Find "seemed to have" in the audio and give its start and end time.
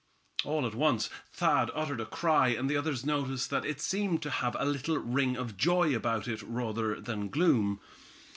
3.79-4.55